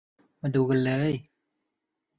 [0.41, 1.11] มาดูกันเลย